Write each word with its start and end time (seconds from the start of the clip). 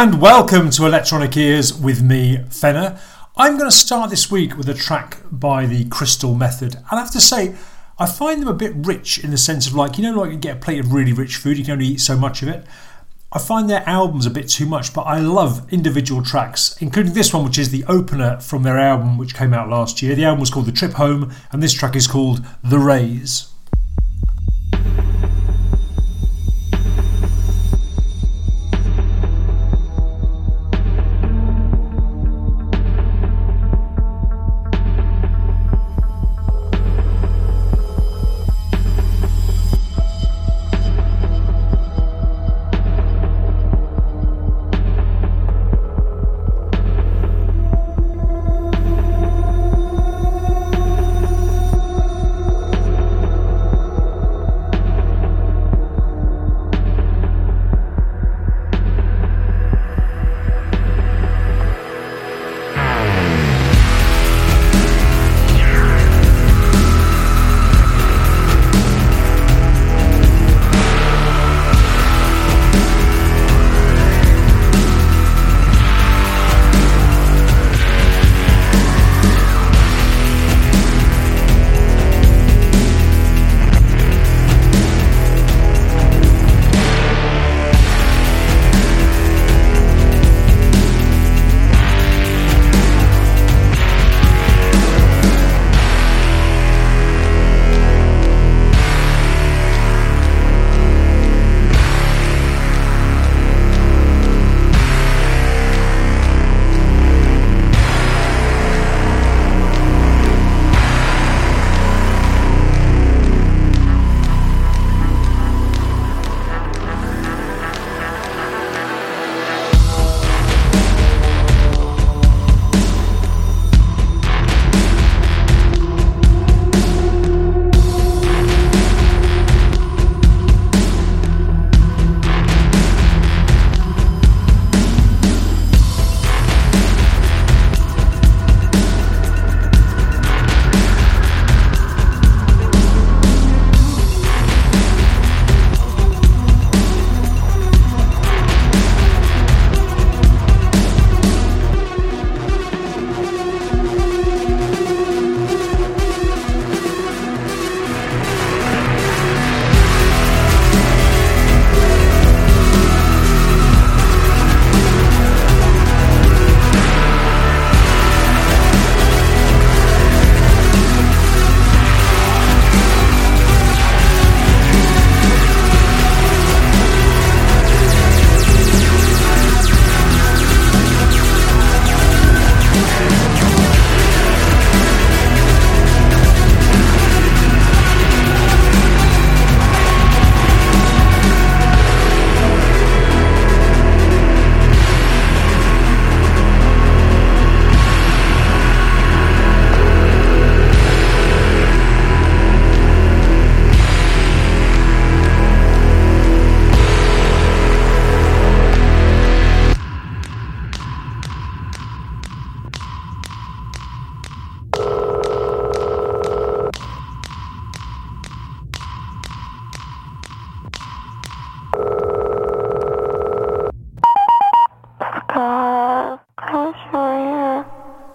and 0.00 0.18
welcome 0.18 0.70
to 0.70 0.86
Electronic 0.86 1.36
Ears 1.36 1.74
with 1.74 2.00
me, 2.00 2.42
Fenner. 2.48 2.98
I'm 3.36 3.58
going 3.58 3.68
to 3.68 3.76
start 3.76 4.08
this 4.08 4.30
week 4.30 4.56
with 4.56 4.66
a 4.70 4.72
track 4.72 5.18
by 5.30 5.66
the 5.66 5.84
Crystal 5.90 6.34
Method, 6.34 6.76
and 6.76 6.86
I 6.90 7.00
have 7.00 7.10
to 7.10 7.20
say, 7.20 7.54
I 7.98 8.06
find 8.06 8.40
them 8.40 8.48
a 8.48 8.54
bit 8.54 8.72
rich 8.74 9.22
in 9.22 9.30
the 9.30 9.36
sense 9.36 9.66
of 9.66 9.74
like, 9.74 9.98
you 9.98 10.02
know, 10.02 10.18
like 10.18 10.30
you 10.30 10.38
get 10.38 10.56
a 10.56 10.58
plate 10.58 10.80
of 10.80 10.94
really 10.94 11.12
rich 11.12 11.36
food, 11.36 11.58
you 11.58 11.64
can 11.64 11.74
only 11.74 11.84
eat 11.84 12.00
so 12.00 12.16
much 12.16 12.40
of 12.40 12.48
it. 12.48 12.64
I 13.30 13.38
find 13.38 13.68
their 13.68 13.86
albums 13.86 14.24
a 14.24 14.30
bit 14.30 14.48
too 14.48 14.64
much, 14.64 14.94
but 14.94 15.02
I 15.02 15.18
love 15.18 15.70
individual 15.70 16.22
tracks, 16.22 16.78
including 16.80 17.12
this 17.12 17.34
one, 17.34 17.44
which 17.44 17.58
is 17.58 17.68
the 17.68 17.84
opener 17.84 18.40
from 18.40 18.62
their 18.62 18.78
album, 18.78 19.18
which 19.18 19.34
came 19.34 19.52
out 19.52 19.68
last 19.68 20.00
year. 20.00 20.14
The 20.14 20.24
album 20.24 20.40
was 20.40 20.48
called 20.48 20.64
The 20.64 20.72
Trip 20.72 20.94
Home, 20.94 21.30
and 21.52 21.62
this 21.62 21.74
track 21.74 21.94
is 21.94 22.06
called 22.06 22.42
The 22.64 22.78
Rays. 22.78 23.52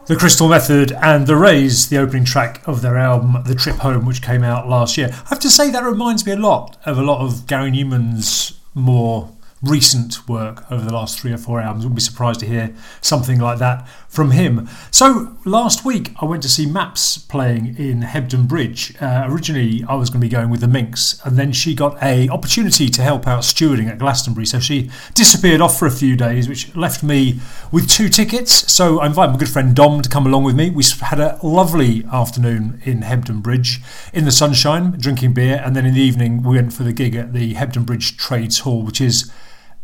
The 0.07 0.15
Crystal 0.15 0.47
Method 0.47 0.91
and 0.91 1.25
The 1.25 1.35
Rays, 1.35 1.89
the 1.89 1.97
opening 1.97 2.25
track 2.25 2.61
of 2.67 2.83
their 2.83 2.95
album 2.95 3.41
The 3.43 3.55
Trip 3.55 3.77
Home, 3.77 4.05
which 4.05 4.21
came 4.21 4.43
out 4.43 4.69
last 4.69 4.99
year. 4.99 5.09
I 5.11 5.29
have 5.29 5.39
to 5.39 5.49
say 5.49 5.71
that 5.71 5.83
reminds 5.83 6.27
me 6.27 6.33
a 6.33 6.35
lot 6.35 6.77
of 6.85 6.99
a 6.99 7.01
lot 7.01 7.25
of 7.25 7.47
Gary 7.47 7.71
Numan's 7.71 8.59
more 8.75 9.31
recent 9.65 10.27
work 10.27 10.69
over 10.71 10.85
the 10.85 10.93
last 10.93 11.19
three 11.19 11.33
or 11.33 11.37
four 11.37 11.59
albums. 11.59 11.85
Wouldn't 11.85 11.95
be 11.95 12.01
surprised 12.01 12.39
to 12.41 12.45
hear 12.45 12.73
something 13.01 13.39
like 13.39 13.59
that 13.59 13.87
from 14.07 14.31
him. 14.31 14.69
So 14.91 15.35
last 15.45 15.83
week 15.83 16.11
I 16.21 16.25
went 16.25 16.41
to 16.43 16.49
see 16.49 16.65
Maps 16.65 17.17
playing 17.17 17.75
in 17.77 18.01
Hebden 18.01 18.47
Bridge. 18.47 18.95
Uh, 19.01 19.25
originally 19.27 19.83
I 19.87 19.95
was 19.95 20.09
going 20.09 20.21
to 20.21 20.25
be 20.25 20.31
going 20.31 20.49
with 20.49 20.61
the 20.61 20.67
Minx, 20.67 21.19
and 21.25 21.37
then 21.37 21.51
she 21.51 21.75
got 21.75 22.01
a 22.01 22.29
opportunity 22.29 22.89
to 22.89 23.01
help 23.01 23.27
out 23.27 23.41
stewarding 23.41 23.89
at 23.89 23.97
Glastonbury, 23.99 24.45
so 24.45 24.59
she 24.59 24.89
disappeared 25.13 25.61
off 25.61 25.77
for 25.77 25.85
a 25.85 25.91
few 25.91 26.15
days, 26.15 26.47
which 26.47 26.75
left 26.75 27.03
me 27.03 27.39
with 27.71 27.89
two 27.89 28.09
tickets. 28.09 28.71
So 28.71 28.99
I 28.99 29.07
invited 29.07 29.33
my 29.33 29.37
good 29.37 29.49
friend 29.49 29.75
Dom 29.75 30.01
to 30.01 30.09
come 30.09 30.25
along 30.25 30.43
with 30.43 30.55
me. 30.55 30.69
We 30.69 30.83
had 31.01 31.19
a 31.19 31.39
lovely 31.43 32.05
afternoon 32.11 32.81
in 32.85 33.01
Hebden 33.01 33.41
Bridge 33.41 33.81
in 34.13 34.25
the 34.25 34.31
sunshine, 34.31 34.91
drinking 34.91 35.33
beer, 35.33 35.61
and 35.63 35.75
then 35.75 35.85
in 35.85 35.93
the 35.93 36.01
evening 36.01 36.43
we 36.43 36.55
went 36.55 36.73
for 36.73 36.83
the 36.83 36.93
gig 36.93 37.15
at 37.15 37.33
the 37.33 37.53
Hebden 37.55 37.85
Bridge 37.85 38.17
Trades 38.17 38.59
Hall, 38.59 38.83
which 38.83 39.01
is 39.01 39.31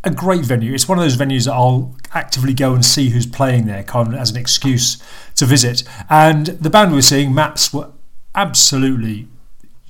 a 0.04 0.10
great 0.10 0.44
venue. 0.44 0.74
It's 0.74 0.88
one 0.88 0.98
of 0.98 1.04
those 1.04 1.16
venues 1.16 1.46
that 1.46 1.52
I'll 1.52 1.96
actively 2.12 2.54
go 2.54 2.74
and 2.74 2.84
see 2.84 3.10
who's 3.10 3.26
playing 3.26 3.66
there, 3.66 3.82
kind 3.84 4.08
of 4.08 4.14
as 4.14 4.30
an 4.30 4.36
excuse 4.36 5.02
to 5.36 5.46
visit. 5.46 5.84
And 6.10 6.46
the 6.46 6.70
band 6.70 6.90
we 6.90 6.96
were 6.96 7.02
seeing, 7.02 7.34
Maps, 7.34 7.72
were 7.72 7.90
absolutely 8.34 9.28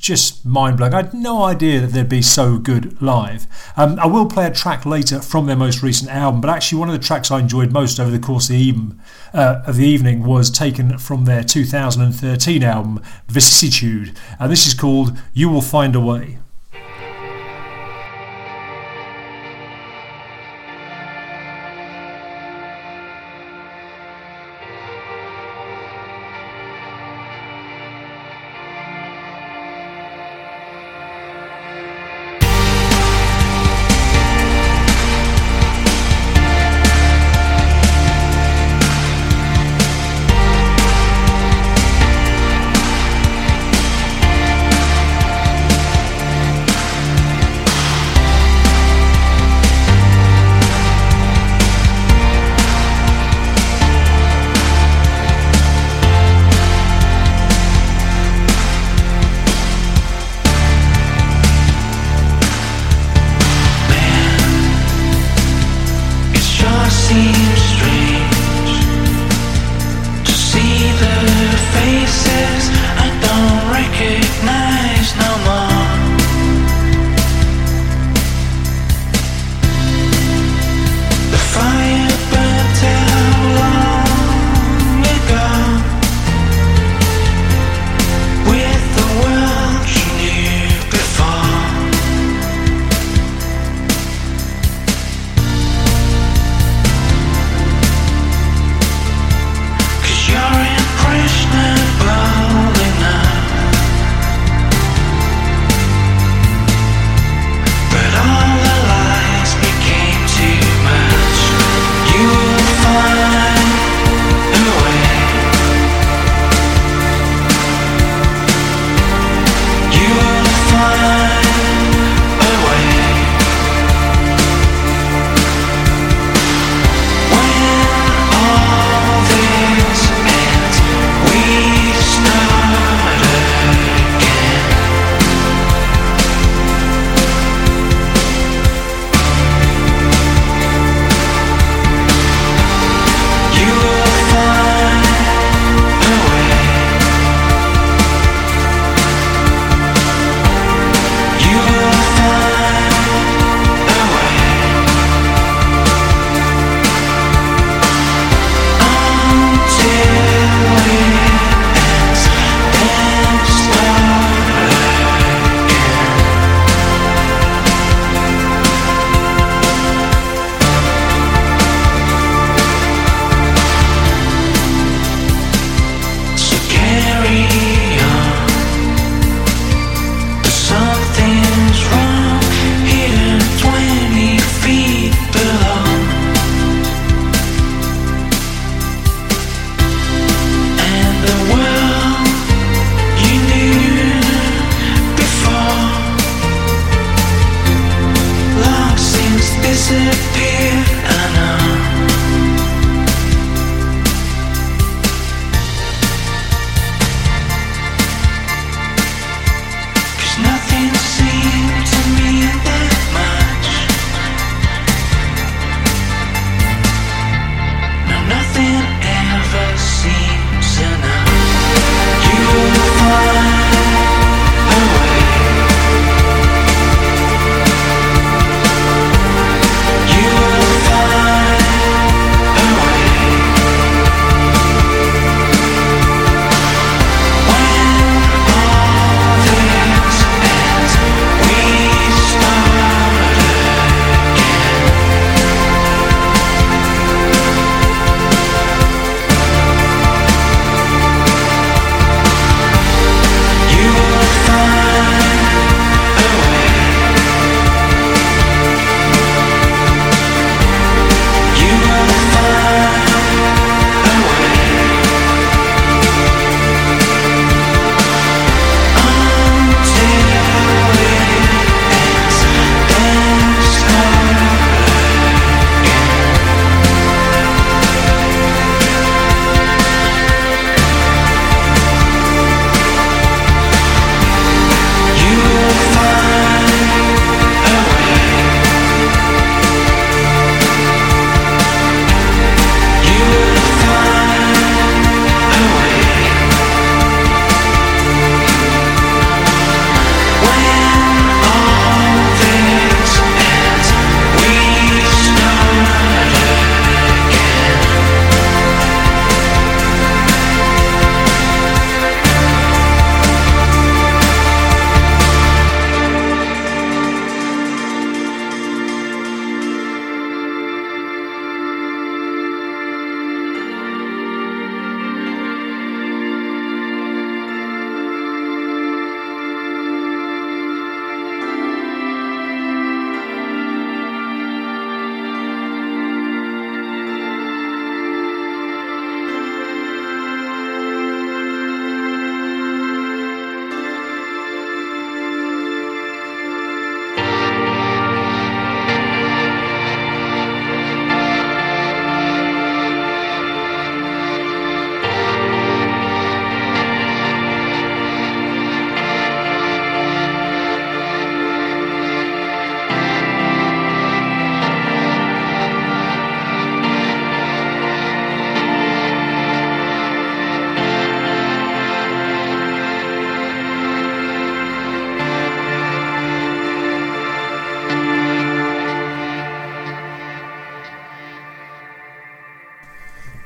just 0.02 0.44
mind 0.44 0.76
blowing. 0.76 0.92
I 0.92 0.96
had 0.96 1.14
no 1.14 1.44
idea 1.44 1.80
that 1.80 1.92
they'd 1.92 2.08
be 2.08 2.22
so 2.22 2.58
good 2.58 3.00
live. 3.00 3.46
Um, 3.76 3.98
I 4.00 4.06
will 4.06 4.26
play 4.26 4.46
a 4.46 4.50
track 4.50 4.84
later 4.84 5.20
from 5.20 5.46
their 5.46 5.56
most 5.56 5.80
recent 5.80 6.10
album, 6.10 6.40
but 6.40 6.50
actually 6.50 6.80
one 6.80 6.88
of 6.88 6.92
the 6.92 7.06
tracks 7.06 7.30
I 7.30 7.38
enjoyed 7.38 7.70
most 7.70 8.00
over 8.00 8.10
the 8.10 8.18
course 8.18 8.50
of 8.50 8.56
the, 8.56 8.60
even, 8.60 9.00
uh, 9.32 9.62
of 9.64 9.76
the 9.76 9.86
evening 9.86 10.24
was 10.24 10.50
taken 10.50 10.98
from 10.98 11.24
their 11.24 11.44
2013 11.44 12.64
album, 12.64 13.00
Vicissitude, 13.28 14.18
and 14.40 14.50
this 14.50 14.66
is 14.66 14.74
called 14.74 15.16
You 15.32 15.48
Will 15.48 15.62
Find 15.62 15.94
a 15.94 16.00
Way. 16.00 16.38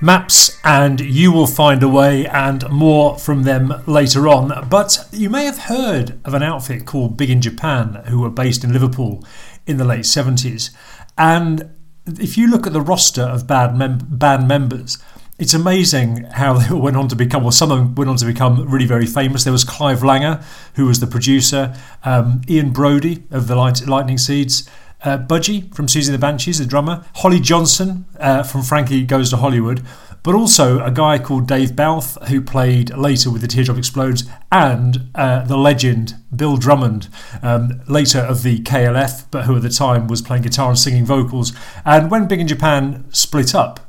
Maps 0.06 0.56
and 0.62 1.00
You 1.00 1.32
Will 1.32 1.48
Find 1.48 1.82
a 1.82 1.88
Way, 1.88 2.28
and 2.28 2.70
more 2.70 3.18
from 3.18 3.42
them 3.42 3.82
later 3.86 4.28
on. 4.28 4.68
But 4.68 5.04
you 5.10 5.28
may 5.28 5.46
have 5.46 5.58
heard 5.58 6.20
of 6.25 6.32
an 6.32 6.44
outfit 6.44 6.86
called 6.86 7.16
Big 7.16 7.28
in 7.28 7.42
Japan, 7.42 8.04
who 8.06 8.20
were 8.20 8.30
based 8.30 8.62
in 8.62 8.72
Liverpool 8.72 9.25
in 9.66 9.78
the 9.78 9.84
late 9.84 10.04
70s. 10.04 10.70
And 11.18 11.75
if 12.06 12.38
you 12.38 12.48
look 12.48 12.68
at 12.68 12.72
the 12.72 12.80
roster 12.80 13.22
of 13.22 13.48
band, 13.48 13.78
mem- 13.78 13.98
band 14.08 14.46
members, 14.46 14.98
it's 15.40 15.54
amazing 15.54 16.22
how 16.34 16.52
they 16.52 16.72
went 16.76 16.96
on 16.96 17.08
to 17.08 17.16
become, 17.16 17.42
well, 17.42 17.50
some 17.50 17.72
of 17.72 17.78
them 17.78 17.94
went 17.96 18.08
on 18.08 18.16
to 18.18 18.26
become 18.26 18.64
really 18.70 18.86
very 18.86 19.06
famous. 19.06 19.42
There 19.42 19.52
was 19.52 19.64
Clive 19.64 20.02
Langer, 20.02 20.44
who 20.76 20.86
was 20.86 21.00
the 21.00 21.08
producer, 21.08 21.75
um, 22.04 22.42
Ian 22.48 22.72
Broudie 22.72 23.25
of 23.32 23.48
the 23.48 23.56
Light- 23.56 23.88
Lightning 23.88 24.18
Seeds, 24.18 24.70
uh, 25.04 25.18
Budgie 25.18 25.72
from 25.74 25.86
Siouxsie 25.86 26.10
the 26.10 26.18
Banshees, 26.18 26.58
the 26.58 26.66
drummer, 26.66 27.04
Holly 27.16 27.40
Johnson 27.40 28.06
uh, 28.18 28.42
from 28.42 28.62
Frankie 28.62 29.04
Goes 29.04 29.30
to 29.30 29.36
Hollywood, 29.36 29.82
but 30.22 30.34
also 30.34 30.82
a 30.84 30.90
guy 30.90 31.18
called 31.18 31.46
Dave 31.46 31.76
Balfe 31.76 32.16
who 32.28 32.40
played 32.40 32.90
later 32.96 33.30
with 33.30 33.42
the 33.42 33.46
Teardrop 33.46 33.78
Explodes, 33.78 34.24
and 34.50 35.08
uh, 35.14 35.44
the 35.44 35.56
legend 35.56 36.16
Bill 36.34 36.56
Drummond, 36.56 37.08
um, 37.42 37.80
later 37.86 38.18
of 38.18 38.42
the 38.42 38.58
KLF, 38.60 39.26
but 39.30 39.44
who 39.44 39.54
at 39.54 39.62
the 39.62 39.68
time 39.68 40.08
was 40.08 40.22
playing 40.22 40.42
guitar 40.42 40.70
and 40.70 40.78
singing 40.78 41.04
vocals. 41.04 41.52
And 41.84 42.10
when 42.10 42.26
Big 42.26 42.40
in 42.40 42.48
Japan 42.48 43.04
split 43.10 43.54
up, 43.54 43.80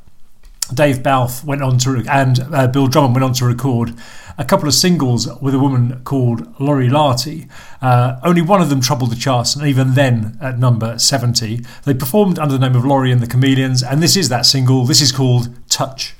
Dave 0.72 1.02
Balfe 1.02 1.42
went 1.44 1.62
on 1.62 1.78
to 1.78 2.04
and 2.08 2.40
uh, 2.52 2.66
Bill 2.68 2.86
Drummond 2.86 3.14
went 3.14 3.24
on 3.24 3.32
to 3.34 3.44
record 3.46 3.94
a 4.38 4.44
couple 4.44 4.68
of 4.68 4.74
singles 4.74 5.28
with 5.40 5.54
a 5.54 5.58
woman 5.58 6.00
called 6.04 6.58
Lori 6.60 6.88
Lartey. 6.88 7.48
Uh, 7.82 8.20
only 8.22 8.40
one 8.40 8.62
of 8.62 8.70
them 8.70 8.80
troubled 8.80 9.10
the 9.10 9.16
charts, 9.16 9.56
and 9.56 9.66
even 9.66 9.94
then 9.94 10.38
at 10.40 10.58
number 10.58 10.98
70. 10.98 11.60
They 11.84 11.94
performed 11.94 12.38
under 12.38 12.56
the 12.56 12.66
name 12.66 12.76
of 12.76 12.84
Lori 12.84 13.10
and 13.10 13.20
the 13.20 13.26
Chameleons, 13.26 13.82
and 13.82 14.02
this 14.02 14.16
is 14.16 14.28
that 14.28 14.46
single. 14.46 14.84
This 14.84 15.00
is 15.00 15.12
called 15.12 15.48
Touch. 15.68 16.14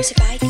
motorbike. 0.00 0.49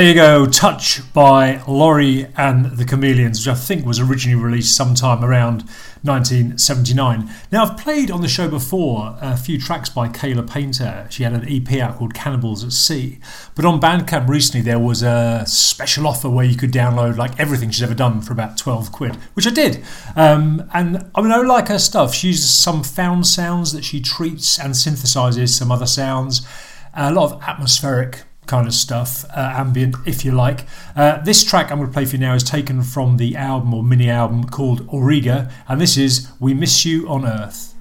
There 0.00 0.08
you 0.08 0.14
go, 0.14 0.46
Touch 0.46 1.12
by 1.12 1.62
Lori 1.68 2.26
and 2.34 2.78
the 2.78 2.86
Chameleons, 2.86 3.38
which 3.38 3.54
I 3.54 3.54
think 3.54 3.84
was 3.84 4.00
originally 4.00 4.42
released 4.42 4.74
sometime 4.74 5.22
around 5.22 5.64
1979. 6.00 7.30
Now, 7.52 7.64
I've 7.66 7.76
played 7.76 8.10
on 8.10 8.22
the 8.22 8.26
show 8.26 8.48
before 8.48 9.18
a 9.20 9.36
few 9.36 9.60
tracks 9.60 9.90
by 9.90 10.08
Kayla 10.08 10.48
Painter. 10.48 11.06
She 11.10 11.22
had 11.22 11.34
an 11.34 11.46
EP 11.46 11.70
out 11.82 11.98
called 11.98 12.14
Cannibals 12.14 12.64
at 12.64 12.72
Sea. 12.72 13.18
But 13.54 13.66
on 13.66 13.78
Bandcamp 13.78 14.26
recently, 14.26 14.62
there 14.62 14.78
was 14.78 15.02
a 15.02 15.44
special 15.46 16.06
offer 16.06 16.30
where 16.30 16.46
you 16.46 16.56
could 16.56 16.72
download 16.72 17.18
like 17.18 17.38
everything 17.38 17.68
she's 17.68 17.82
ever 17.82 17.92
done 17.92 18.22
for 18.22 18.32
about 18.32 18.56
12 18.56 18.92
quid, 18.92 19.16
which 19.34 19.46
I 19.46 19.50
did. 19.50 19.84
Um, 20.16 20.66
and 20.72 21.10
I 21.14 21.20
mean, 21.20 21.30
I 21.30 21.42
like 21.42 21.68
her 21.68 21.78
stuff. 21.78 22.14
She 22.14 22.28
uses 22.28 22.48
some 22.48 22.84
found 22.84 23.26
sounds 23.26 23.74
that 23.74 23.84
she 23.84 24.00
treats 24.00 24.58
and 24.58 24.72
synthesizes 24.72 25.50
some 25.50 25.70
other 25.70 25.84
sounds, 25.84 26.40
a 26.94 27.12
lot 27.12 27.32
of 27.32 27.42
atmospheric 27.42 28.22
kind 28.50 28.66
of 28.66 28.74
stuff, 28.74 29.24
uh, 29.30 29.54
ambient, 29.56 29.94
if 30.06 30.24
you 30.24 30.32
like. 30.32 30.66
Uh, 30.96 31.22
this 31.22 31.44
track 31.44 31.70
I'm 31.70 31.78
going 31.78 31.88
to 31.88 31.92
play 31.92 32.04
for 32.04 32.16
you 32.16 32.20
now 32.20 32.34
is 32.34 32.42
taken 32.42 32.82
from 32.82 33.16
the 33.16 33.36
album 33.36 33.72
or 33.72 33.84
mini 33.84 34.10
album 34.10 34.44
called 34.44 34.84
Auriga, 34.88 35.52
and 35.68 35.80
this 35.80 35.96
is 35.96 36.28
We 36.40 36.52
Miss 36.52 36.84
You 36.84 37.08
on 37.08 37.24
Earth. 37.24 37.74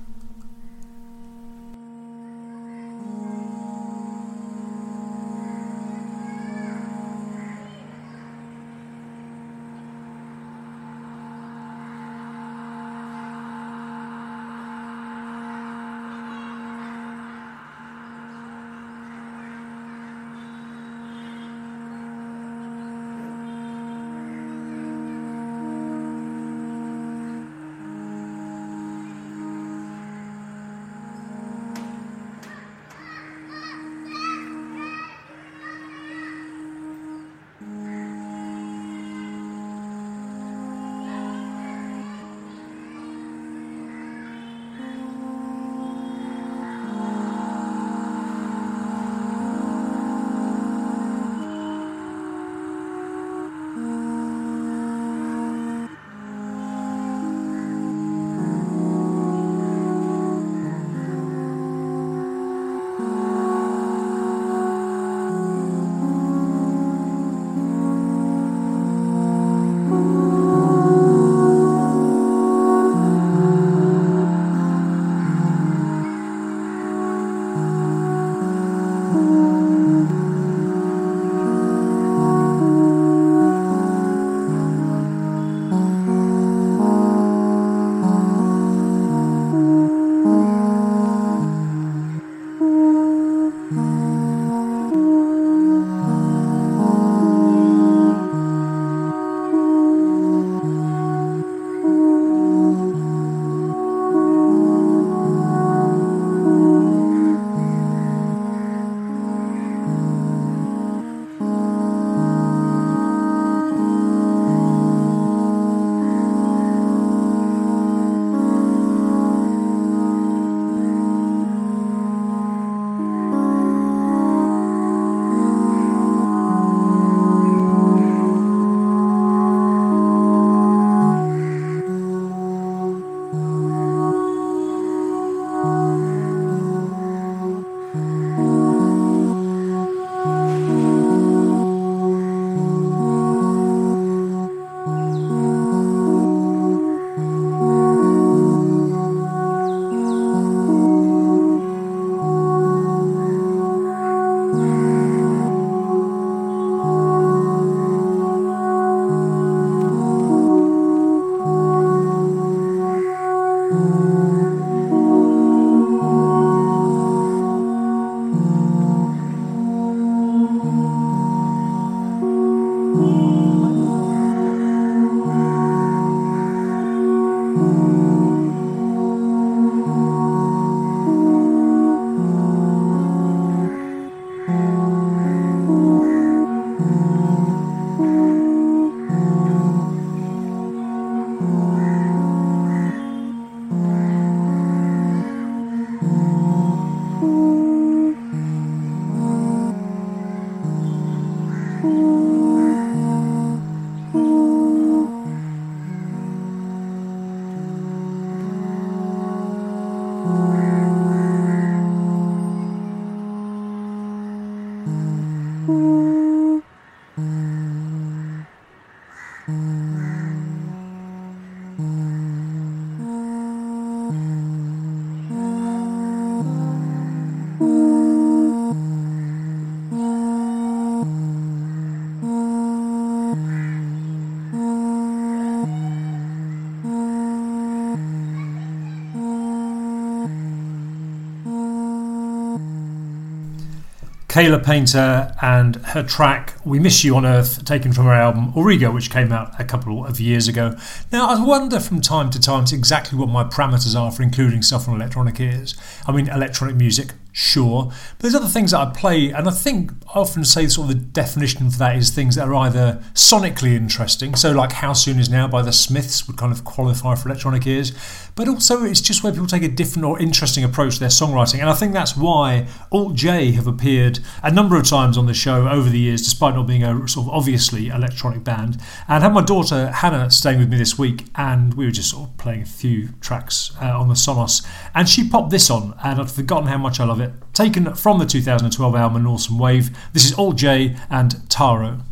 Kayla 244.40 244.64
Painter 244.64 245.36
and 245.42 245.76
her 245.88 246.02
track 246.02 246.56
We 246.64 246.80
Miss 246.80 247.04
You 247.04 247.18
on 247.18 247.26
Earth, 247.26 247.66
taken 247.66 247.92
from 247.92 248.06
her 248.06 248.14
album 248.14 248.54
Origo, 248.56 248.90
which 248.90 249.12
came 249.12 249.34
out 249.34 249.52
a 249.60 249.66
couple 249.66 250.06
of 250.06 250.22
years 250.22 250.48
ago. 250.48 250.78
Now, 251.12 251.28
I 251.28 251.44
wonder 251.44 251.78
from 251.82 252.00
time 252.00 252.30
to 252.30 252.40
time 252.40 252.64
exactly 252.72 253.20
what 253.20 253.28
my 253.28 253.44
parameters 253.44 254.00
are 254.00 254.14
for 254.14 254.24
including 254.24 254.62
stuff 254.62 254.88
on 254.88 254.96
electronic 254.96 255.42
ears. 255.42 255.76
I 256.08 256.14
mean, 256.14 256.30
electronic 256.30 256.78
music, 256.78 257.16
sure. 257.34 257.88
But 257.88 258.20
there's 258.20 258.34
other 258.34 258.48
things 258.48 258.72
that 258.72 258.80
I 258.80 258.92
play, 258.92 259.30
and 259.30 259.46
I 259.46 259.52
think 259.52 259.92
I 260.12 260.22
often 260.22 260.44
say 260.44 260.66
sort 260.66 260.90
of 260.90 260.98
the 260.98 261.04
definition 261.04 261.70
for 261.70 261.78
that 261.78 261.96
is 261.96 262.10
things 262.10 262.34
that 262.34 262.48
are 262.48 262.56
either 262.56 263.00
sonically 263.14 263.76
interesting, 263.76 264.34
so 264.34 264.52
like 264.52 264.72
How 264.72 264.92
Soon 264.92 265.20
Is 265.20 265.30
Now 265.30 265.48
by 265.48 265.62
the 265.62 265.72
Smiths 265.72 266.26
would 266.26 266.36
kind 266.36 266.52
of 266.52 266.66
qualify 266.66 267.14
for 267.14 267.30
electronic 267.30 267.68
ears, 267.68 267.94
but 268.34 268.48
also 268.48 268.84
it's 268.84 269.02
just 269.02 269.24
where 269.24 269.32
people 269.32 269.46
take 269.46 269.62
a 269.62 269.68
different 269.68 270.06
or 270.06 270.20
interesting 270.20 270.64
approach 270.64 270.96
to 270.96 271.02
their 271.02 271.10
songwriting. 271.10 271.60
And 271.60 271.70
I 271.70 271.76
think 271.76 271.94
that's 271.94 272.18
why 272.18 272.66
Alt 272.92 273.14
J 273.14 273.52
have 273.52 273.68
appeared 273.68 274.18
a 274.42 274.52
number 274.52 274.76
of 274.78 274.88
times 274.88 275.16
on 275.16 275.28
the 275.28 275.34
show 275.36 275.68
over 275.68 275.92
the 275.92 276.00
years, 276.00 276.24
despite 276.24 276.56
not 276.56 276.66
being 276.66 276.84
a 276.84 277.08
sort 277.08 277.28
of 277.28 277.34
obviously 277.34 277.90
electronic 277.90 278.44
band. 278.44 278.82
And 279.08 279.24
I 279.24 279.28
had 279.28 279.34
my 279.34 279.44
daughter 279.44 279.92
Hannah 279.92 280.32
staying 280.32 280.58
with 280.58 280.72
me 280.72 280.78
this 280.78 280.98
week, 280.98 281.26
and 281.36 281.76
we 281.76 281.86
were 281.86 281.92
just 281.92 282.10
sort 282.10 282.30
of 282.30 282.38
playing 282.40 282.64
a 282.64 282.66
few 282.66 283.10
tracks 283.22 283.74
uh, 283.80 284.00
on 284.00 284.08
the 284.08 284.16
Sonos, 284.16 284.66
and 284.96 285.08
she 285.08 285.30
popped 285.30 285.52
this 285.52 285.70
on, 285.70 285.94
and 286.04 286.20
I'd 286.20 286.32
forgotten 286.32 286.68
how 286.68 286.80
much 286.80 287.00
I 287.00 287.06
love 287.06 287.22
it. 287.22 287.32
Taken 287.60 287.94
from 287.94 288.20
the 288.20 288.26
2012 288.26 288.96
album 288.96 289.18
An 289.18 289.28
Awesome 289.28 289.60
Wave, 289.60 289.90
this 290.14 290.24
is 290.24 290.34
Alt 290.36 290.56
J 290.56 290.96
and 291.10 291.50
Taro. 291.50 292.06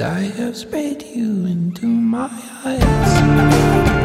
I 0.00 0.20
have 0.36 0.56
sprayed 0.56 1.02
you 1.02 1.46
into 1.46 1.86
my 1.86 2.28
eyes. 2.64 3.95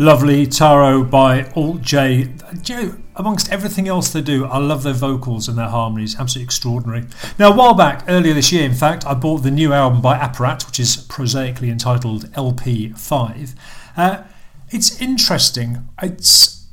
Lovely 0.00 0.46
Taro 0.46 1.04
by 1.04 1.44
Alt 1.54 1.82
J. 1.82 2.32
Joe, 2.62 2.96
amongst 3.16 3.52
everything 3.52 3.86
else 3.86 4.08
they 4.08 4.22
do, 4.22 4.46
I 4.46 4.56
love 4.56 4.82
their 4.82 4.94
vocals 4.94 5.46
and 5.46 5.58
their 5.58 5.68
harmonies. 5.68 6.18
Absolutely 6.18 6.44
extraordinary. 6.44 7.04
Now, 7.38 7.52
a 7.52 7.54
while 7.54 7.74
back, 7.74 8.04
earlier 8.08 8.32
this 8.32 8.50
year, 8.50 8.64
in 8.64 8.72
fact, 8.72 9.04
I 9.04 9.12
bought 9.12 9.42
the 9.42 9.50
new 9.50 9.74
album 9.74 10.00
by 10.00 10.16
Apparat, 10.16 10.66
which 10.66 10.80
is 10.80 10.96
prosaically 10.96 11.68
entitled 11.68 12.32
LP5. 12.32 13.54
Uh, 13.94 14.22
it's 14.70 14.98
interesting. 15.02 15.86
It's 16.00 16.66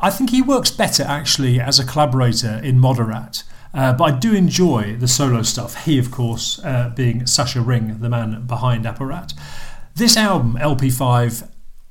I 0.00 0.10
think 0.10 0.30
he 0.30 0.40
works 0.40 0.70
better 0.70 1.02
actually 1.02 1.58
as 1.58 1.80
a 1.80 1.84
collaborator 1.84 2.60
in 2.62 2.78
Moderat. 2.78 3.42
Uh, 3.74 3.92
but 3.92 4.04
I 4.04 4.16
do 4.16 4.34
enjoy 4.34 4.94
the 4.94 5.08
solo 5.08 5.42
stuff. 5.42 5.84
He, 5.84 5.98
of 5.98 6.12
course, 6.12 6.60
uh, 6.62 6.92
being 6.94 7.22
Sascha 7.22 7.66
Ring, 7.66 7.98
the 7.98 8.08
man 8.08 8.46
behind 8.46 8.84
Apparat. 8.84 9.32
This 9.96 10.16
album, 10.16 10.56
LP5, 10.60 11.48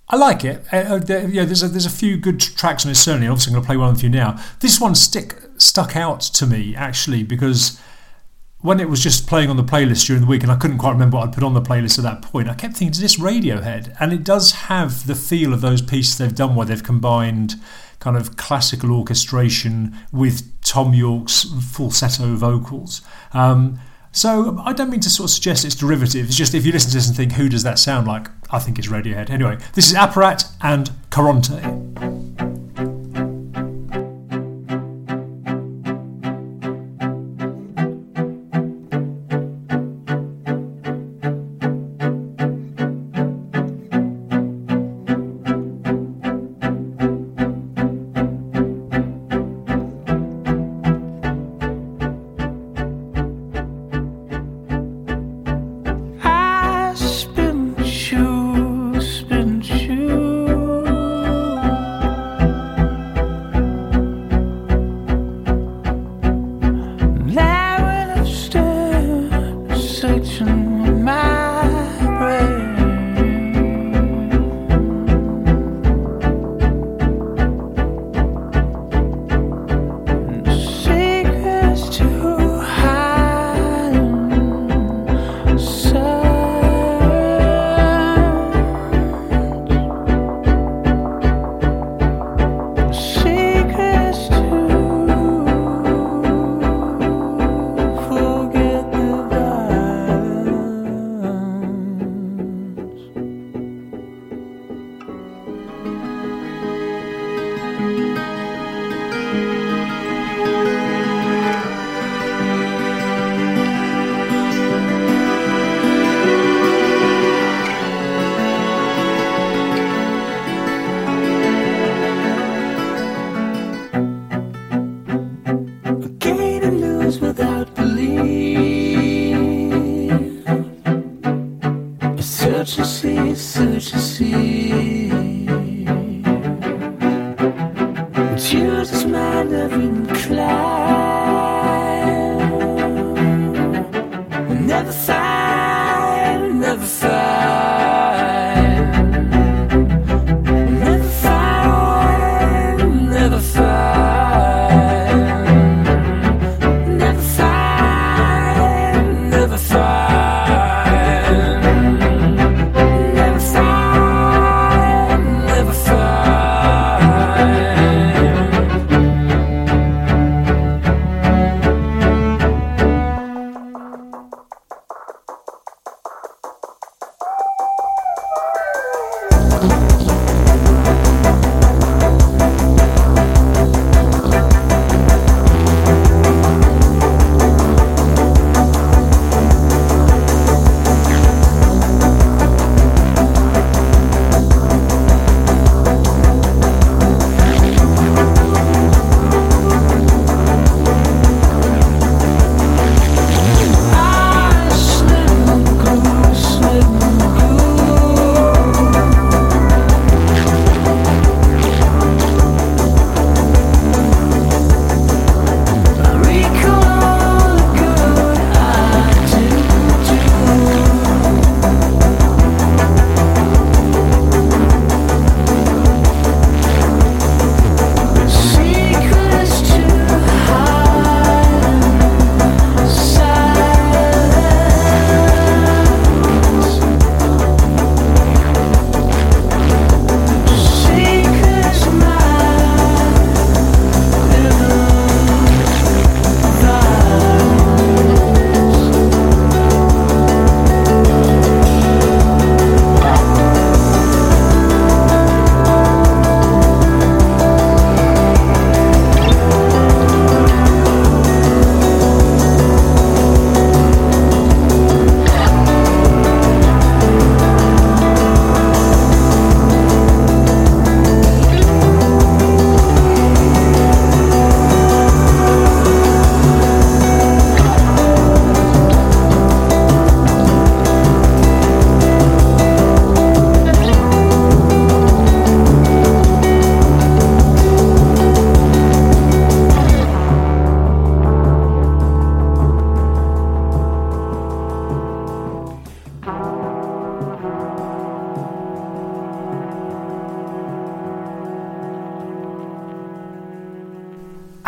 I 0.09 0.17
like 0.17 0.43
it. 0.43 0.63
Uh, 0.71 0.77
uh, 0.77 0.97
there, 0.99 1.27
yeah, 1.27 1.45
there's 1.45 1.63
a, 1.63 1.67
there's 1.67 1.85
a 1.85 1.89
few 1.89 2.17
good 2.17 2.39
tracks 2.39 2.85
on 2.85 2.91
it. 2.91 2.95
Certainly, 2.95 3.27
obviously, 3.27 3.51
I'm 3.51 3.55
going 3.55 3.63
to 3.63 3.67
play 3.67 3.77
one 3.77 3.93
with 3.93 4.03
you 4.03 4.09
now. 4.09 4.39
This 4.59 4.79
one 4.79 4.95
stick 4.95 5.35
stuck 5.57 5.95
out 5.95 6.19
to 6.21 6.45
me 6.45 6.75
actually 6.75 7.23
because 7.23 7.79
when 8.59 8.79
it 8.79 8.89
was 8.89 9.01
just 9.01 9.27
playing 9.27 9.49
on 9.49 9.57
the 9.57 9.63
playlist 9.63 10.05
during 10.07 10.21
the 10.21 10.27
week, 10.27 10.41
and 10.41 10.51
I 10.51 10.55
couldn't 10.55 10.77
quite 10.77 10.91
remember 10.91 11.17
what 11.17 11.27
I'd 11.27 11.33
put 11.33 11.43
on 11.43 11.53
the 11.53 11.61
playlist 11.61 11.97
at 11.97 12.03
that 12.03 12.21
point, 12.21 12.47
I 12.47 12.53
kept 12.53 12.77
thinking, 12.77 12.91
"Is 12.91 12.99
this 12.99 13.19
Radiohead?" 13.19 13.95
And 13.99 14.13
it 14.13 14.23
does 14.23 14.51
have 14.51 15.05
the 15.05 15.15
feel 15.15 15.53
of 15.53 15.61
those 15.61 15.81
pieces 15.81 16.17
they've 16.17 16.33
done 16.33 16.55
where 16.55 16.65
they've 16.65 16.83
combined 16.83 17.55
kind 17.99 18.17
of 18.17 18.35
classical 18.37 18.91
orchestration 18.91 19.97
with 20.11 20.49
Thom 20.61 20.93
Yorke's 20.93 21.45
falsetto 21.71 22.35
vocals. 22.35 23.01
Um, 23.33 23.79
so 24.13 24.61
I 24.63 24.73
don't 24.73 24.89
mean 24.89 25.01
to 25.01 25.09
sort 25.09 25.29
of 25.29 25.33
suggest 25.33 25.65
it's 25.65 25.75
derivative. 25.75 26.27
It's 26.27 26.37
just 26.37 26.53
if 26.53 26.65
you 26.65 26.71
listen 26.71 26.91
to 26.91 26.97
this 26.97 27.07
and 27.07 27.17
think, 27.17 27.33
who 27.33 27.49
does 27.49 27.63
that 27.63 27.79
sound 27.79 28.07
like? 28.07 28.29
I 28.51 28.59
think 28.59 28.79
it's 28.79 28.87
Radiohead. 28.87 29.29
Anyway, 29.29 29.57
this 29.73 29.89
is 29.89 29.95
Apparat 29.97 30.51
and 30.61 30.91
Caronte. 31.09 32.62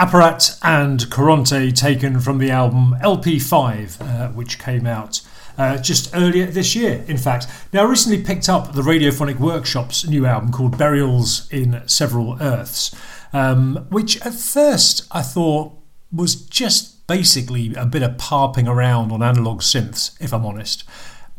Apparat 0.06 0.60
and 0.62 1.10
Caronte 1.10 1.72
taken 1.72 2.20
from 2.20 2.38
the 2.38 2.52
album 2.52 2.96
LP5, 3.02 4.02
uh, 4.02 4.32
which 4.34 4.60
came 4.60 4.86
out 4.86 5.22
uh, 5.58 5.80
just 5.80 6.16
earlier 6.16 6.46
this 6.46 6.76
year, 6.76 7.04
in 7.08 7.18
fact. 7.18 7.48
Now, 7.74 7.82
I 7.82 7.90
recently 7.90 8.22
picked 8.22 8.48
up 8.48 8.74
the 8.74 8.84
Radiophonic 8.84 9.40
Workshop's 9.40 10.08
new 10.08 10.28
album 10.28 10.52
called 10.52 10.78
Burials 10.78 11.52
in 11.52 11.82
Several 11.88 12.38
Earths, 12.40 12.94
um, 13.34 13.88
which 13.90 14.24
at 14.24 14.36
first 14.36 15.08
I 15.12 15.24
thought 15.24 15.74
was 16.12 16.36
just 16.36 17.08
basically 17.08 17.74
a 17.74 17.88
bit 17.88 18.04
of 18.04 18.12
parping 18.18 18.68
around 18.68 19.12
on 19.12 19.24
analog 19.24 19.62
synths, 19.62 20.16
if 20.22 20.36
I'm 20.36 20.46
honest. 20.46 20.84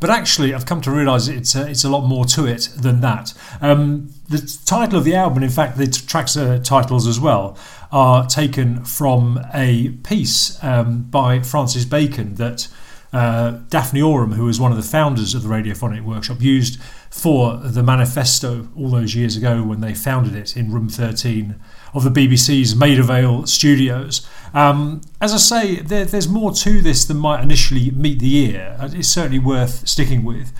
But 0.01 0.09
actually, 0.09 0.53
I've 0.53 0.65
come 0.65 0.81
to 0.81 0.91
realise 0.91 1.29
it's 1.29 1.55
a, 1.55 1.69
it's 1.69 1.85
a 1.85 1.89
lot 1.89 2.05
more 2.05 2.25
to 2.25 2.45
it 2.45 2.69
than 2.75 2.99
that. 2.99 3.33
Um, 3.61 4.09
the 4.29 4.59
title 4.65 4.99
of 4.99 5.05
the 5.05 5.15
album, 5.15 5.43
in 5.43 5.49
fact, 5.49 5.77
the 5.77 5.87
tracks 5.87 6.35
uh, 6.35 6.59
titles 6.63 7.07
as 7.07 7.19
well, 7.19 7.57
are 7.91 8.25
taken 8.27 8.83
from 8.83 9.39
a 9.53 9.89
piece 10.03 10.61
um, 10.63 11.03
by 11.03 11.39
Francis 11.39 11.85
Bacon 11.85 12.35
that 12.35 12.67
uh, 13.13 13.51
Daphne 13.69 14.01
Oram, 14.01 14.33
who 14.33 14.45
was 14.45 14.59
one 14.59 14.71
of 14.71 14.77
the 14.77 14.83
founders 14.83 15.33
of 15.33 15.43
the 15.43 15.49
Radiophonic 15.49 16.03
Workshop, 16.03 16.41
used 16.41 16.81
for 17.09 17.55
the 17.55 17.81
manifesto 17.81 18.67
all 18.75 18.89
those 18.89 19.15
years 19.15 19.37
ago 19.37 19.63
when 19.63 19.79
they 19.79 19.93
founded 19.93 20.35
it 20.35 20.57
in 20.57 20.73
room 20.73 20.89
13 20.89 21.55
of 21.93 22.03
the 22.03 22.09
BBC's 22.09 22.75
Maida 22.75 23.03
Vale 23.03 23.47
studios. 23.47 24.27
Um, 24.53 25.01
as 25.21 25.33
I 25.33 25.37
say, 25.37 25.75
there, 25.77 26.03
there's 26.03 26.27
more 26.27 26.51
to 26.51 26.81
this 26.81 27.05
than 27.05 27.17
might 27.17 27.41
initially 27.41 27.91
meet 27.91 28.19
the 28.19 28.35
ear. 28.37 28.77
It's 28.81 29.07
certainly 29.07 29.39
worth 29.39 29.87
sticking 29.87 30.25
with. 30.25 30.51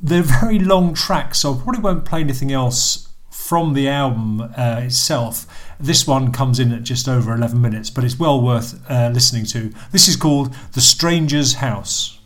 They're 0.00 0.22
very 0.22 0.60
long 0.60 0.94
tracks, 0.94 1.40
so 1.40 1.54
I 1.54 1.56
probably 1.56 1.80
won't 1.80 2.04
play 2.04 2.20
anything 2.20 2.52
else 2.52 3.07
from 3.48 3.72
the 3.72 3.88
album 3.88 4.42
uh, 4.42 4.82
itself. 4.84 5.46
This 5.80 6.06
one 6.06 6.32
comes 6.32 6.60
in 6.60 6.70
at 6.70 6.82
just 6.82 7.08
over 7.08 7.32
11 7.32 7.58
minutes, 7.58 7.88
but 7.88 8.04
it's 8.04 8.18
well 8.18 8.42
worth 8.42 8.78
uh, 8.90 9.08
listening 9.08 9.46
to. 9.46 9.72
This 9.90 10.06
is 10.06 10.16
called 10.16 10.54
The 10.74 10.82
Stranger's 10.82 11.54
House. 11.54 12.17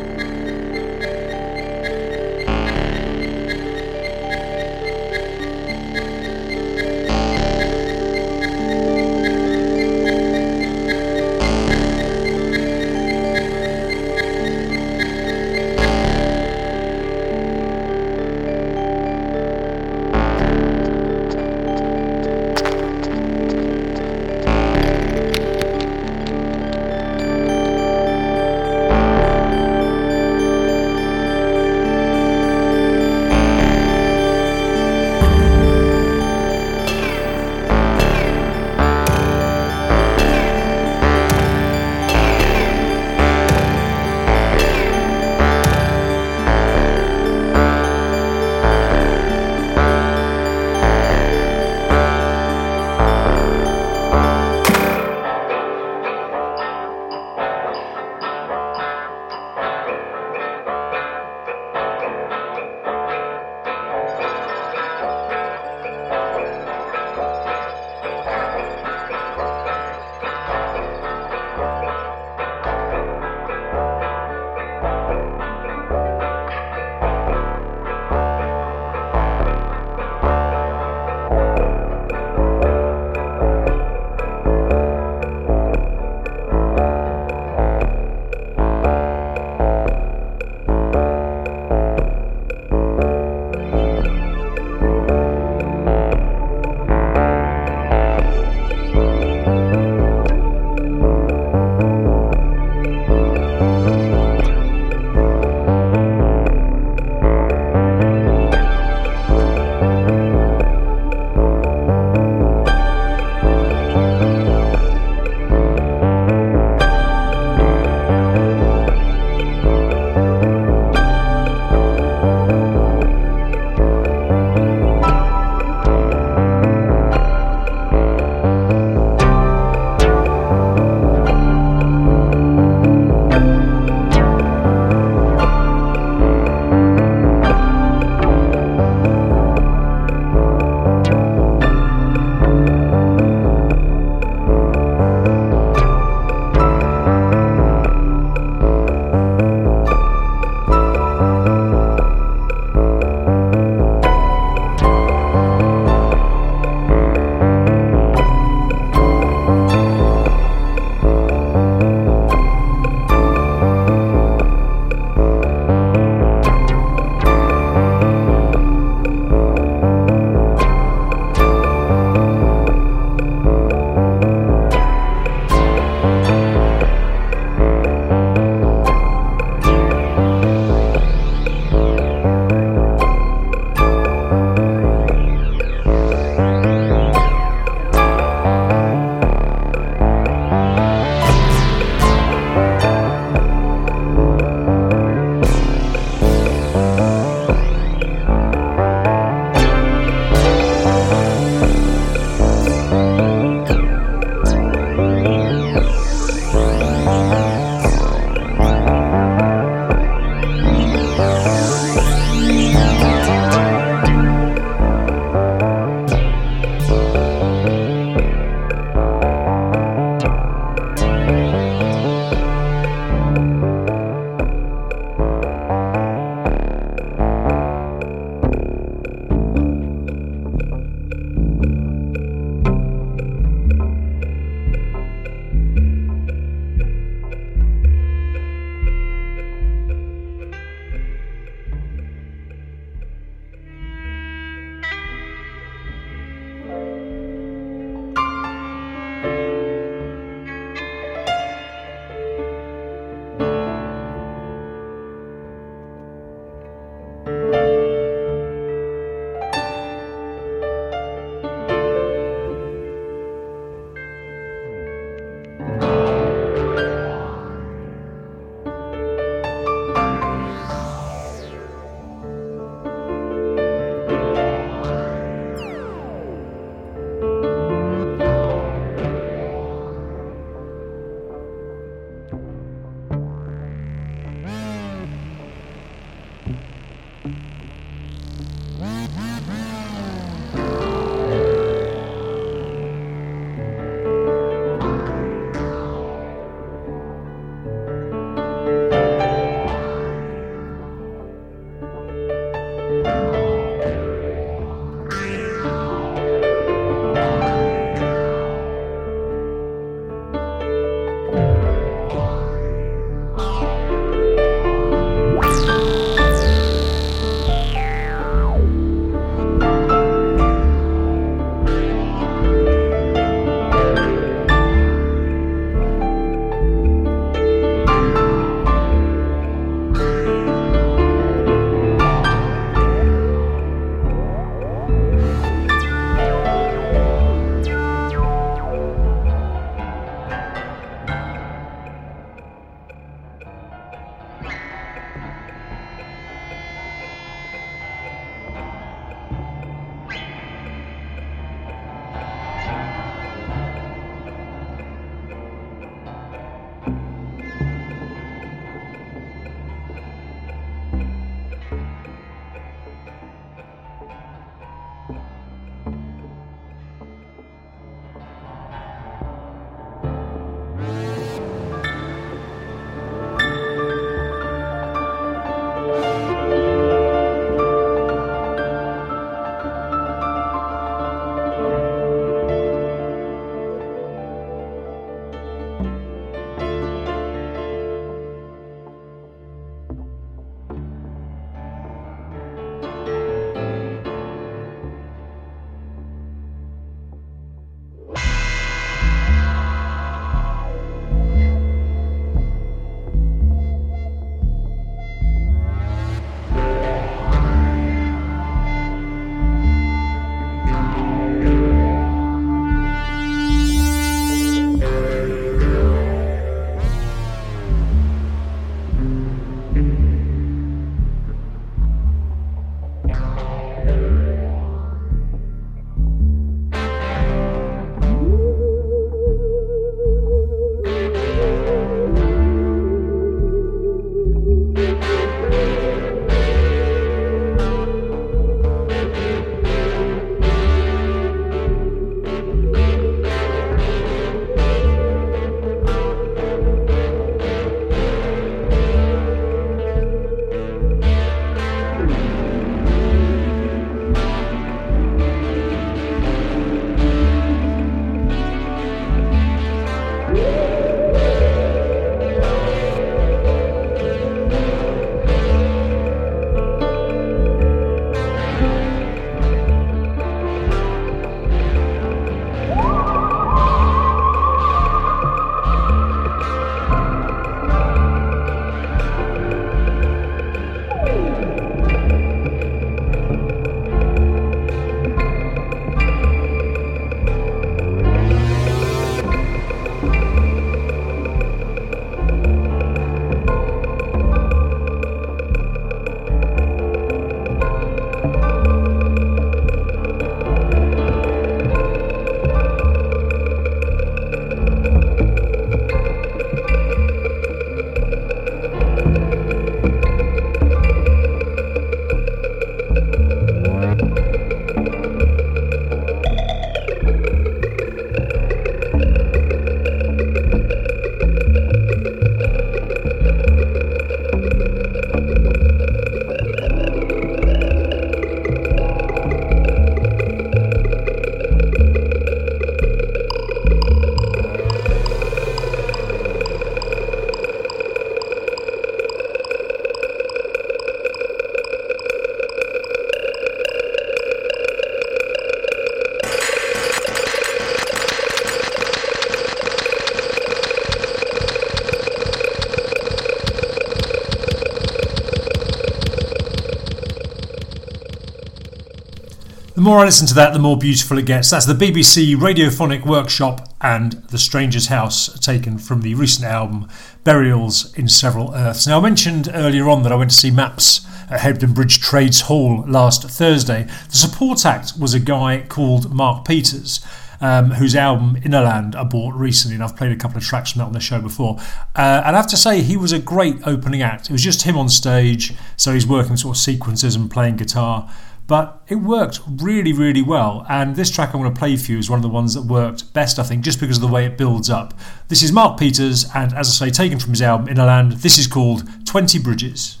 The 559.81 559.85
more 559.85 559.97
I 559.97 560.05
listen 560.05 560.27
to 560.27 560.35
that, 560.35 560.53
the 560.53 560.59
more 560.59 560.77
beautiful 560.77 561.17
it 561.17 561.25
gets. 561.25 561.49
That's 561.49 561.65
the 561.65 561.73
BBC 561.73 562.35
Radiophonic 562.35 563.03
Workshop 563.03 563.67
and 563.81 564.11
The 564.29 564.37
Stranger's 564.37 564.85
House, 564.89 565.39
taken 565.39 565.79
from 565.79 566.01
the 566.01 566.13
recent 566.13 566.45
album 566.45 566.87
Burials 567.23 567.91
in 567.95 568.07
Several 568.07 568.53
Earths. 568.53 568.85
Now, 568.85 568.99
I 568.99 569.01
mentioned 569.01 569.49
earlier 569.51 569.89
on 569.89 570.03
that 570.03 570.11
I 570.11 570.15
went 570.15 570.29
to 570.29 570.37
see 570.37 570.51
Maps 570.51 571.03
at 571.31 571.39
Hebden 571.39 571.73
Bridge 571.73 571.99
Trades 571.99 572.41
Hall 572.41 572.85
last 572.87 573.23
Thursday. 573.23 573.87
The 574.09 574.17
support 574.17 574.67
act 574.67 574.93
was 574.99 575.15
a 575.15 575.19
guy 575.19 575.65
called 575.67 576.13
Mark 576.13 576.45
Peters. 576.45 577.03
Um, 577.43 577.71
whose 577.71 577.95
album 577.95 578.35
Innerland 578.41 578.93
I 578.95 579.03
bought 579.03 579.33
recently, 579.33 579.73
and 579.73 579.83
I've 579.83 579.97
played 579.97 580.11
a 580.11 580.15
couple 580.15 580.37
of 580.37 580.43
tracks 580.43 580.73
from 580.73 580.81
that 580.81 580.85
on 580.85 580.93
the 580.93 580.99
show 580.99 581.19
before. 581.19 581.57
Uh, 581.95 582.21
and 582.23 582.35
I 582.35 582.39
have 582.39 582.45
to 582.49 582.55
say, 582.55 582.83
he 582.83 582.95
was 582.95 583.11
a 583.11 583.17
great 583.17 583.55
opening 583.65 584.03
act. 584.03 584.29
It 584.29 584.31
was 584.31 584.43
just 584.43 584.61
him 584.61 584.77
on 584.77 584.89
stage, 584.89 585.55
so 585.75 585.91
he's 585.91 586.05
working 586.05 586.37
sort 586.37 586.55
of 586.55 586.61
sequences 586.61 587.15
and 587.15 587.31
playing 587.31 587.55
guitar 587.55 588.07
but 588.47 588.83
it 588.87 588.95
worked 588.95 589.39
really, 589.47 589.93
really 589.93 590.21
well. 590.21 590.65
And 590.67 590.95
this 590.95 591.09
track 591.09 591.33
I'm 591.33 591.41
going 591.41 591.53
to 591.53 591.57
play 591.57 591.77
for 591.77 591.91
you 591.93 591.99
is 591.99 592.09
one 592.09 592.17
of 592.17 592.23
the 592.23 592.29
ones 592.29 592.53
that 592.53 592.63
worked 592.63 593.13
best, 593.13 593.39
I 593.39 593.43
think, 593.43 593.63
just 593.63 593.79
because 593.79 593.97
of 593.97 594.01
the 594.01 594.13
way 594.13 594.25
it 594.25 594.37
builds 594.37 594.69
up. 594.69 594.93
This 595.29 595.41
is 595.41 595.51
Mark 595.51 595.79
Peters, 595.79 596.25
and 596.35 596.53
as 596.53 596.67
I 596.67 596.87
say, 596.87 596.91
taken 596.91 597.19
from 597.19 597.31
his 597.31 597.41
album 597.41 597.67
Innerland, 597.73 598.21
this 598.21 598.37
is 598.37 598.47
called 598.47 598.83
20 599.05 599.39
Bridges. 599.39 600.00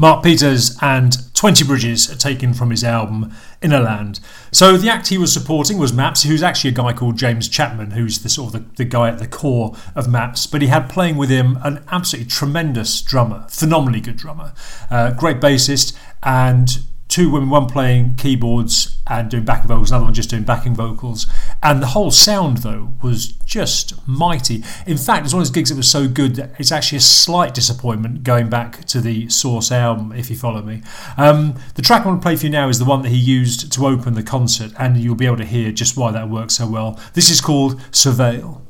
Mark 0.00 0.24
Peters 0.24 0.78
and 0.80 1.14
20 1.34 1.62
Bridges 1.62 2.06
taken 2.16 2.54
from 2.54 2.70
his 2.70 2.82
album 2.82 3.34
Innerland. 3.60 4.18
So 4.50 4.78
the 4.78 4.88
act 4.88 5.08
he 5.08 5.18
was 5.18 5.30
supporting 5.30 5.76
was 5.76 5.92
Maps, 5.92 6.22
who's 6.22 6.42
actually 6.42 6.70
a 6.70 6.72
guy 6.72 6.94
called 6.94 7.18
James 7.18 7.50
Chapman, 7.50 7.90
who's 7.90 8.20
the 8.20 8.30
sort 8.30 8.54
of 8.54 8.62
the, 8.62 8.76
the 8.76 8.84
guy 8.86 9.10
at 9.10 9.18
the 9.18 9.26
core 9.26 9.76
of 9.94 10.08
Maps, 10.08 10.46
but 10.46 10.62
he 10.62 10.68
had 10.68 10.88
playing 10.88 11.18
with 11.18 11.28
him 11.28 11.58
an 11.62 11.84
absolutely 11.88 12.30
tremendous 12.30 13.02
drummer, 13.02 13.44
phenomenally 13.50 14.00
good 14.00 14.16
drummer, 14.16 14.54
uh, 14.90 15.10
great 15.12 15.38
bassist, 15.38 15.94
and 16.22 16.78
two 17.08 17.28
women, 17.28 17.50
one 17.50 17.66
playing 17.66 18.14
keyboards 18.14 18.96
and 19.06 19.30
doing 19.30 19.44
backing 19.44 19.68
vocals, 19.68 19.90
another 19.90 20.06
one 20.06 20.14
just 20.14 20.30
doing 20.30 20.44
backing 20.44 20.74
vocals. 20.74 21.26
And 21.62 21.82
the 21.82 21.88
whole 21.88 22.10
sound, 22.10 22.58
though, 22.58 22.94
was 23.02 23.29
just 23.50 23.94
mighty. 24.06 24.62
In 24.86 24.96
fact, 24.96 25.24
it's 25.24 25.34
one 25.34 25.42
of 25.42 25.48
those 25.48 25.50
gigs 25.50 25.70
that 25.70 25.76
was 25.76 25.90
so 25.90 26.08
good 26.08 26.36
that 26.36 26.52
it's 26.58 26.70
actually 26.70 26.98
a 26.98 27.02
slight 27.02 27.52
disappointment 27.52 28.22
going 28.22 28.48
back 28.48 28.84
to 28.86 29.00
the 29.00 29.28
Source 29.28 29.72
album, 29.72 30.12
if 30.12 30.30
you 30.30 30.36
follow 30.36 30.62
me. 30.62 30.82
Um, 31.16 31.56
the 31.74 31.82
track 31.82 32.02
I 32.02 32.06
want 32.08 32.22
to 32.22 32.24
play 32.24 32.36
for 32.36 32.46
you 32.46 32.50
now 32.50 32.68
is 32.68 32.78
the 32.78 32.84
one 32.84 33.02
that 33.02 33.08
he 33.08 33.18
used 33.18 33.72
to 33.72 33.86
open 33.86 34.14
the 34.14 34.22
concert, 34.22 34.72
and 34.78 34.96
you'll 34.96 35.16
be 35.16 35.26
able 35.26 35.36
to 35.38 35.44
hear 35.44 35.72
just 35.72 35.96
why 35.96 36.12
that 36.12 36.30
works 36.30 36.54
so 36.54 36.68
well. 36.68 36.98
This 37.14 37.28
is 37.28 37.40
called 37.40 37.80
Surveil. 37.90 38.62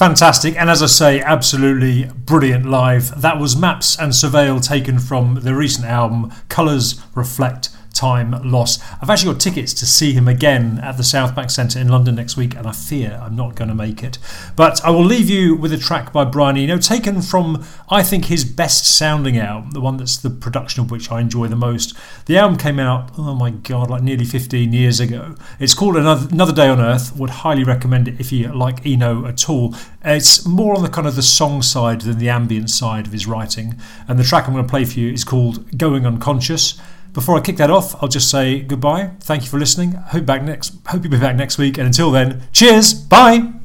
Fantastic, 0.00 0.56
and 0.56 0.70
as 0.70 0.82
I 0.82 0.86
say, 0.86 1.20
absolutely 1.20 2.04
brilliant 2.04 2.64
live. 2.64 3.20
That 3.20 3.38
was 3.38 3.54
Maps 3.54 3.98
and 3.98 4.14
Surveil 4.14 4.66
taken 4.66 4.98
from 4.98 5.40
the 5.42 5.54
recent 5.54 5.84
album 5.84 6.32
Colours 6.48 7.02
Reflect 7.14 7.68
time 8.00 8.30
loss. 8.50 8.78
I've 9.02 9.10
actually 9.10 9.34
got 9.34 9.40
tickets 9.42 9.74
to 9.74 9.84
see 9.84 10.12
him 10.14 10.26
again 10.26 10.78
at 10.82 10.96
the 10.96 11.04
South 11.04 11.34
Bank 11.34 11.50
Centre 11.50 11.78
in 11.78 11.88
London 11.88 12.14
next 12.14 12.34
week, 12.34 12.56
and 12.56 12.66
I 12.66 12.72
fear 12.72 13.20
I'm 13.22 13.36
not 13.36 13.56
going 13.56 13.68
to 13.68 13.74
make 13.74 14.02
it. 14.02 14.16
But 14.56 14.82
I 14.82 14.88
will 14.88 15.04
leave 15.04 15.28
you 15.28 15.54
with 15.54 15.70
a 15.74 15.76
track 15.76 16.10
by 16.10 16.24
Brian 16.24 16.56
Eno, 16.56 16.78
taken 16.78 17.20
from, 17.20 17.62
I 17.90 18.02
think, 18.02 18.24
his 18.24 18.42
best 18.44 18.96
sounding 18.96 19.36
album, 19.36 19.72
the 19.72 19.82
one 19.82 19.98
that's 19.98 20.16
the 20.16 20.30
production 20.30 20.82
of 20.82 20.90
which 20.90 21.12
I 21.12 21.20
enjoy 21.20 21.48
the 21.48 21.56
most. 21.56 21.94
The 22.24 22.38
album 22.38 22.56
came 22.56 22.78
out, 22.78 23.10
oh 23.18 23.34
my 23.34 23.50
god, 23.50 23.90
like 23.90 24.02
nearly 24.02 24.24
15 24.24 24.72
years 24.72 24.98
ago. 24.98 25.34
It's 25.58 25.74
called 25.74 25.96
Another, 25.96 26.26
Another 26.32 26.54
Day 26.54 26.68
on 26.68 26.80
Earth. 26.80 27.14
Would 27.16 27.30
highly 27.30 27.64
recommend 27.64 28.08
it 28.08 28.18
if 28.18 28.32
you 28.32 28.48
like 28.48 28.86
Eno 28.86 29.26
at 29.26 29.50
all. 29.50 29.74
It's 30.02 30.46
more 30.46 30.74
on 30.74 30.82
the 30.82 30.88
kind 30.88 31.06
of 31.06 31.16
the 31.16 31.22
song 31.22 31.60
side 31.60 32.00
than 32.00 32.18
the 32.18 32.30
ambient 32.30 32.70
side 32.70 33.06
of 33.06 33.12
his 33.12 33.26
writing. 33.26 33.78
And 34.08 34.18
the 34.18 34.24
track 34.24 34.46
I'm 34.46 34.54
going 34.54 34.64
to 34.64 34.70
play 34.70 34.86
for 34.86 34.98
you 34.98 35.12
is 35.12 35.22
called 35.22 35.76
Going 35.76 36.06
Unconscious. 36.06 36.80
Before 37.12 37.36
I 37.36 37.40
kick 37.40 37.56
that 37.56 37.70
off, 37.70 38.00
I'll 38.02 38.08
just 38.08 38.30
say 38.30 38.60
goodbye. 38.60 39.12
Thank 39.20 39.42
you 39.42 39.48
for 39.48 39.58
listening. 39.58 39.92
Hope 39.92 40.26
back 40.26 40.42
next. 40.42 40.74
Hope 40.86 41.02
you'll 41.02 41.12
be 41.12 41.18
back 41.18 41.36
next 41.36 41.58
week. 41.58 41.78
And 41.78 41.86
until 41.86 42.10
then, 42.10 42.42
cheers. 42.52 42.94
Bye. 42.94 43.59